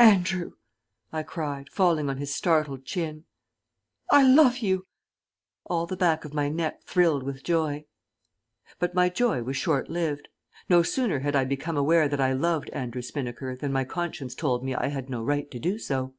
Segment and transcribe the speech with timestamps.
[0.00, 0.54] "Andrew,"
[1.12, 3.26] I cried, falling on his startled chin,
[4.10, 4.88] "I love you."
[5.66, 7.84] All the back of my neck thrilled with joy.
[8.80, 10.26] But my joy was shortlived.
[10.68, 14.64] No sooner had I become aware that I loved Andrew Spinnaker than my conscience told
[14.64, 16.12] me I had no right to do so.